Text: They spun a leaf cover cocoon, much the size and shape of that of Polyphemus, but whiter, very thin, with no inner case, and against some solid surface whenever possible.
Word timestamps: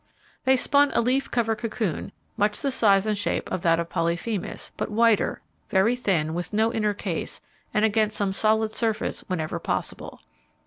They 0.45 0.55
spun 0.55 0.89
a 0.95 0.99
leaf 0.99 1.29
cover 1.29 1.55
cocoon, 1.55 2.11
much 2.35 2.61
the 2.61 2.71
size 2.71 3.05
and 3.05 3.15
shape 3.15 3.51
of 3.51 3.61
that 3.61 3.79
of 3.79 3.91
Polyphemus, 3.91 4.71
but 4.75 4.89
whiter, 4.89 5.43
very 5.69 5.95
thin, 5.95 6.33
with 6.33 6.53
no 6.53 6.73
inner 6.73 6.95
case, 6.95 7.39
and 7.71 7.85
against 7.85 8.17
some 8.17 8.33
solid 8.33 8.71
surface 8.71 9.23
whenever 9.27 9.59
possible. 9.59 10.19